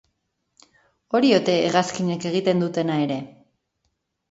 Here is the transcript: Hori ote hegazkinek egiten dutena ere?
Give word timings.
Hori 1.17 1.29
ote 1.41 1.59
hegazkinek 1.67 2.27
egiten 2.33 2.65
dutena 2.67 2.99
ere? 3.05 3.21